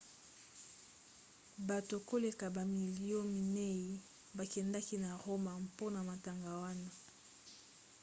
bato 1.67 1.95
koleka 2.09 2.45
bamilio 2.57 3.19
minei 3.33 3.83
bakendaki 4.37 4.95
na 5.03 5.09
roma 5.25 5.53
mpona 5.65 5.99
matanga 6.09 6.51
wana 6.63 6.91